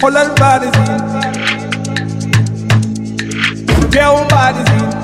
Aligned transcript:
Xoolal 0.00 0.28
barisin 0.40 1.00
teew 3.92 4.16
barisin 4.32 4.84
xoolal 4.94 4.95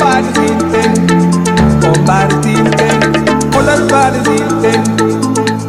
barisin 0.00 0.92
oh 1.84 1.96
barisin 2.06 2.64
xoolal 3.52 3.82
barisin 3.92 4.82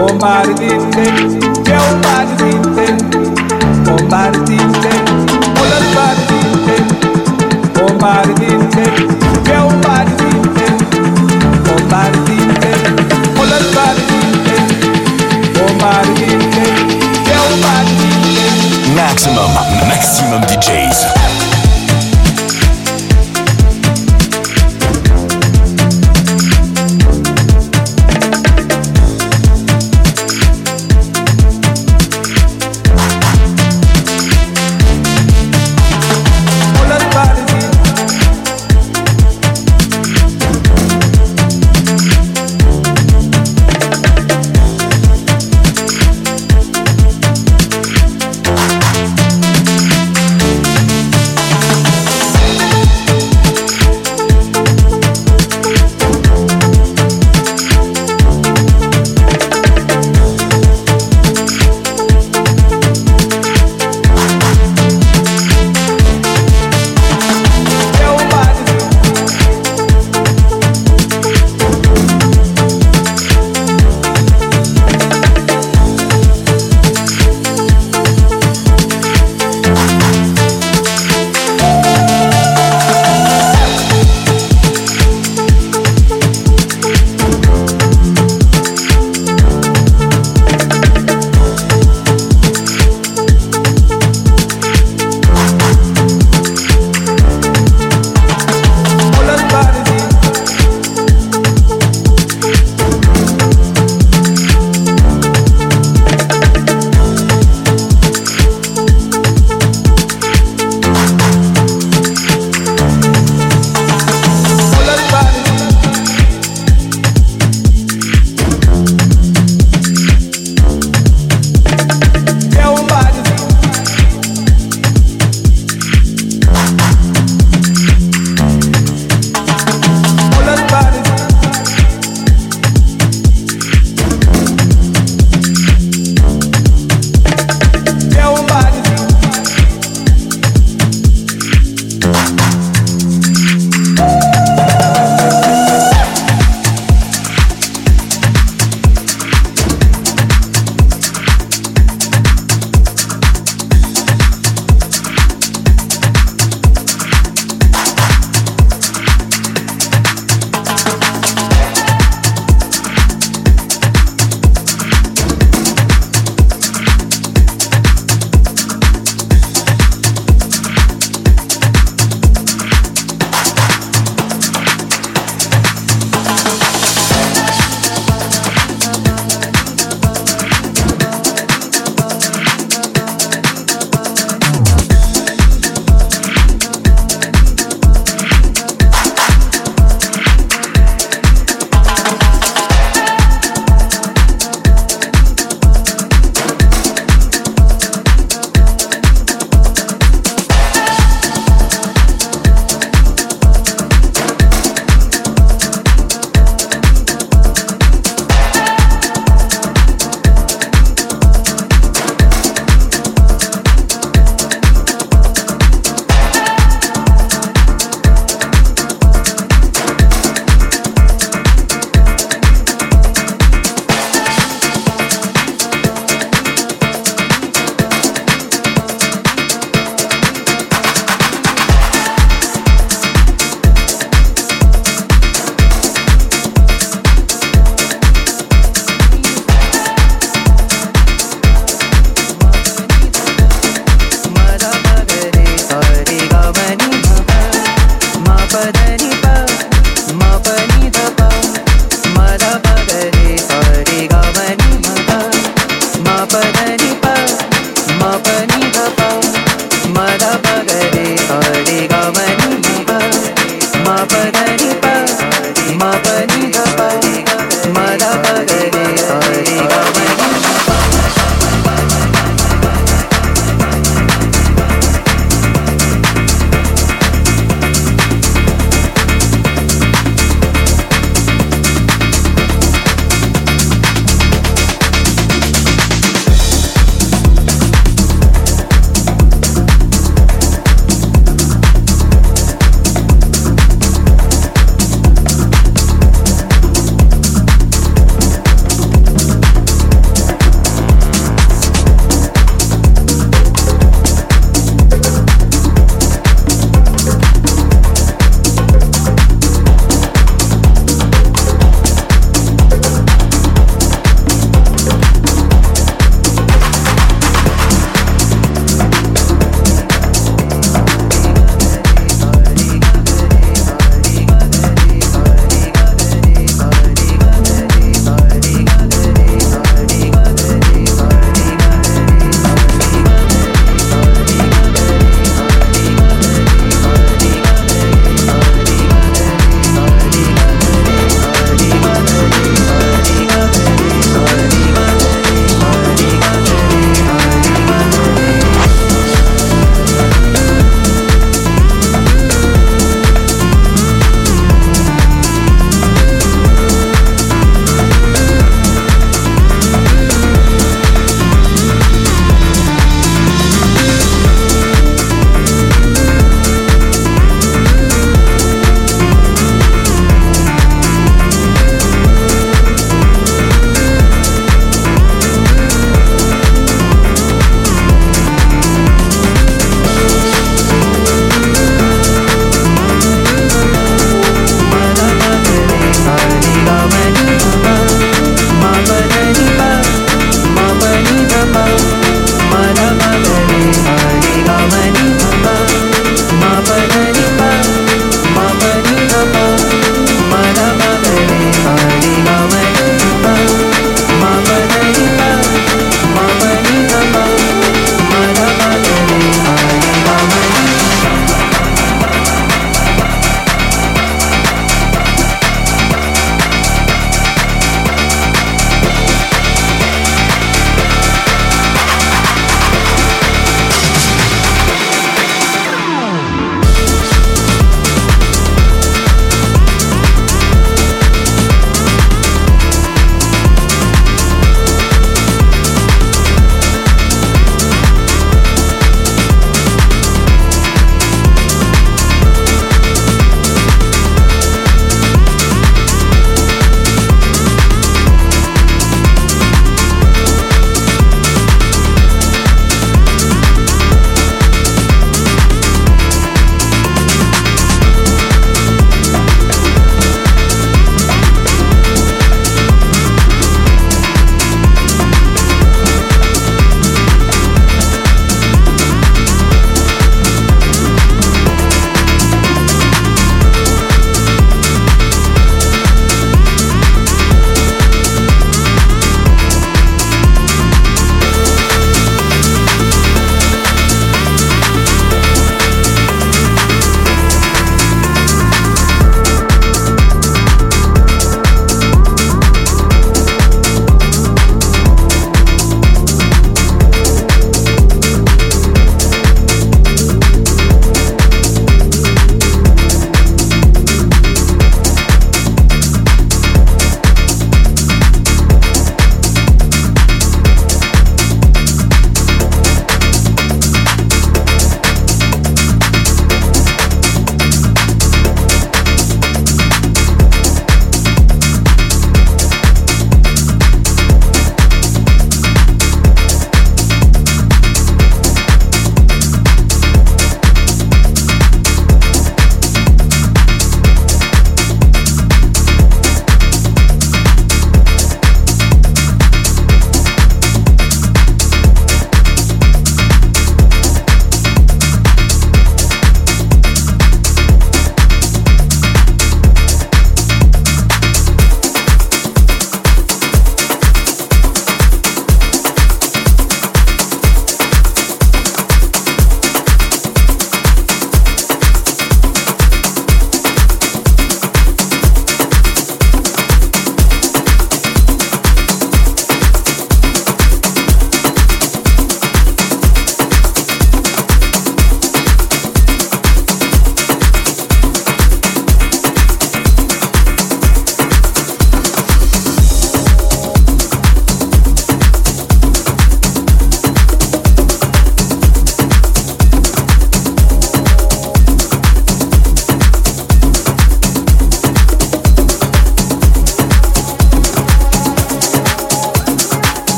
oh 0.00 0.12
barisin 0.20 1.14
teew 1.64 1.86
barisin 2.04 2.94
Bombardinte, 3.84 4.92
xoolal 5.56 5.86
barisin 5.96 6.84
bombardinte, 7.74 8.84
teew 9.44 9.68
barisin 9.84 10.34
Maxximum, 18.96 19.50
maxximum 19.88 20.42
DJs. 20.48 21.53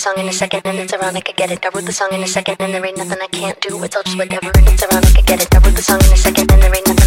song 0.00 0.16
in 0.16 0.28
a 0.28 0.32
second 0.32 0.62
and 0.64 0.78
it's 0.78 0.94
ironic, 0.94 1.28
I 1.28 1.32
get 1.32 1.50
it. 1.50 1.64
I 1.64 1.68
wrote 1.68 1.84
the 1.84 1.92
song 1.92 2.08
in 2.12 2.22
a 2.22 2.26
second 2.26 2.56
and 2.58 2.72
there 2.72 2.84
ain't 2.86 2.96
nothing 2.96 3.18
I 3.20 3.26
can't 3.26 3.60
do. 3.60 3.84
It's 3.84 3.94
all 3.94 4.02
just 4.02 4.16
whatever 4.16 4.50
and 4.56 4.66
it's 4.68 4.82
ironic, 4.82 5.18
I 5.18 5.20
get 5.20 5.42
it. 5.42 5.54
I 5.54 5.58
wrote 5.58 5.76
the 5.76 5.82
song 5.82 6.00
in 6.00 6.12
a 6.12 6.16
second 6.16 6.50
and 6.50 6.62
there 6.62 6.74
ain't 6.74 6.86
nothing. 6.88 6.99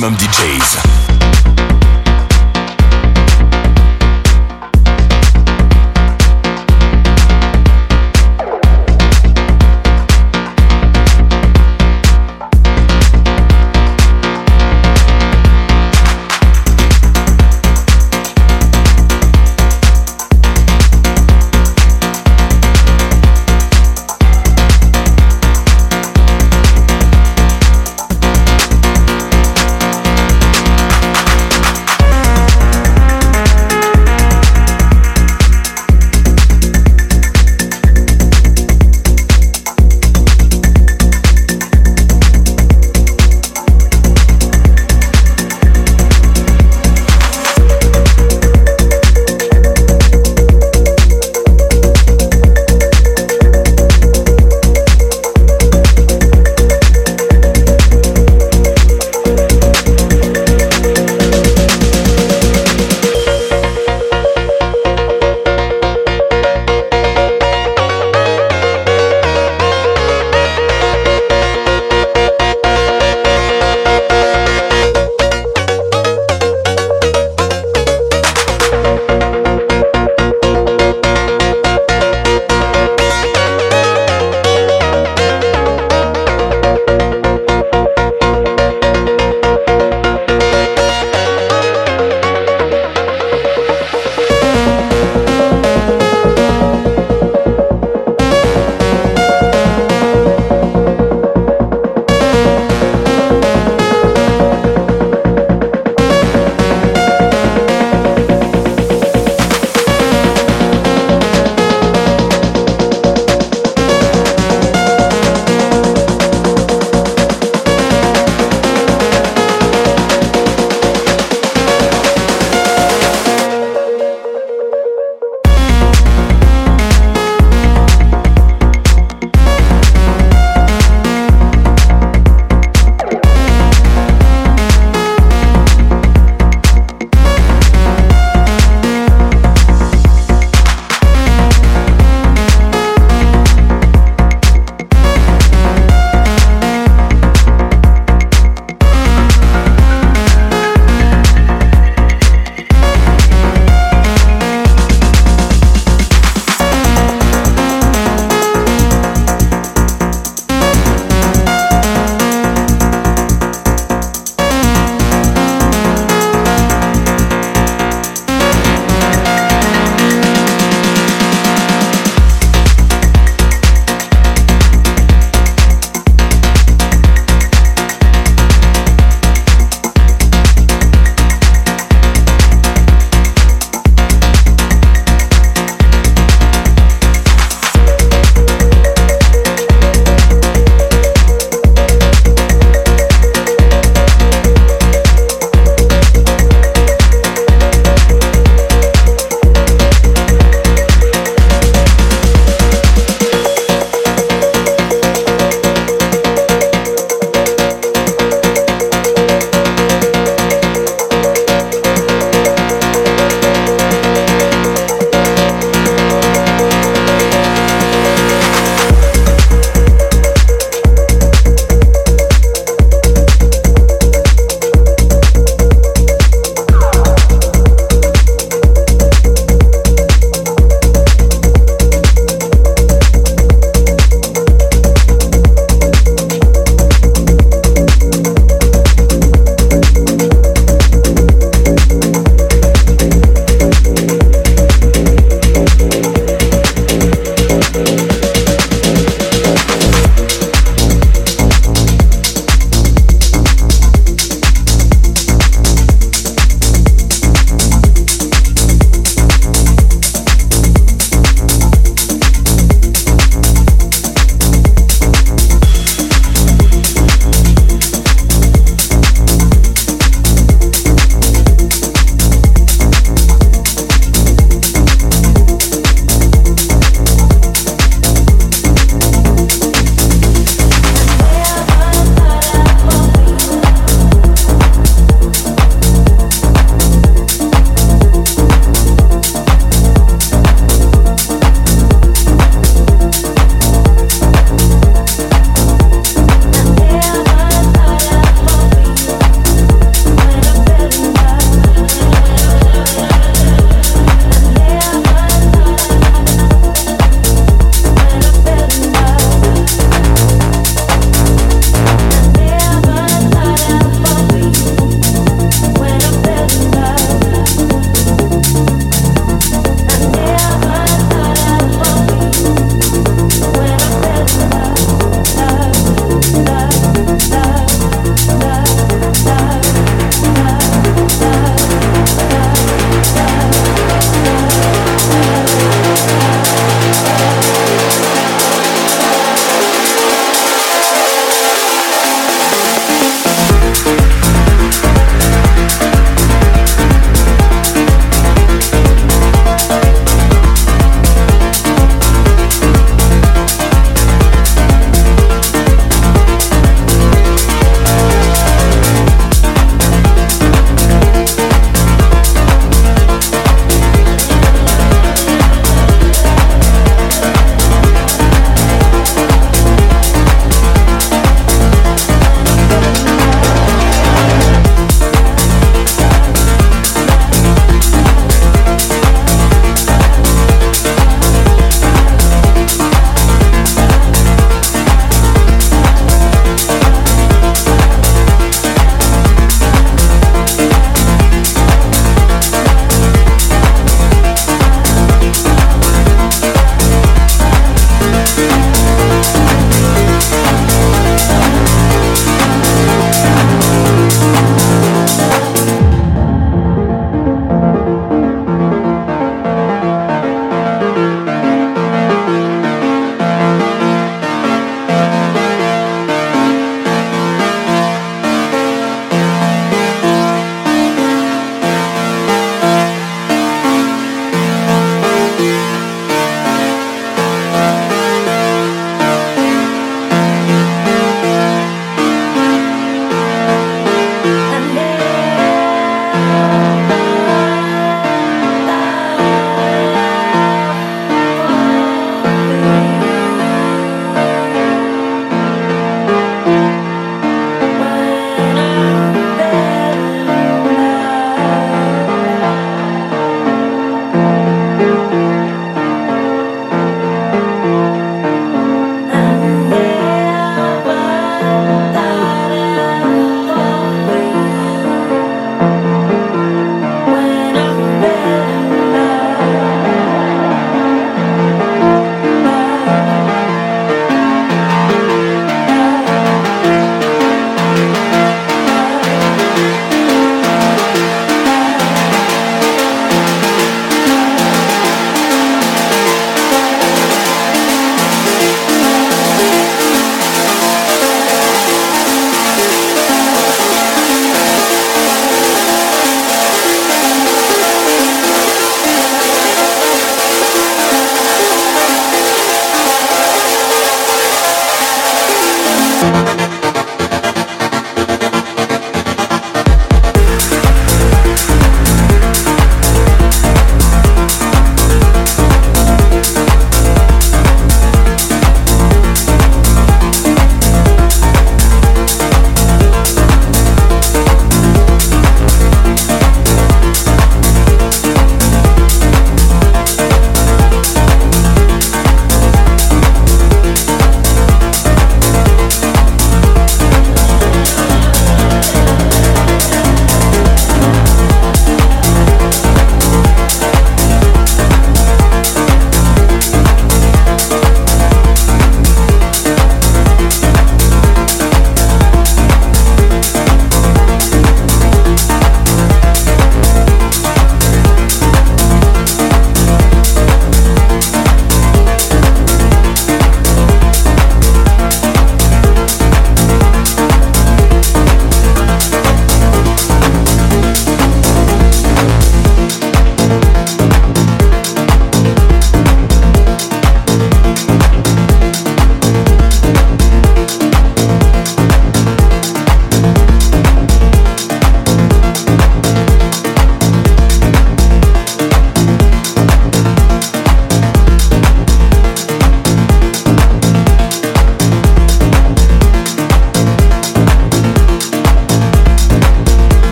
Maxximum 0.00 0.16
DJs. 0.16 0.59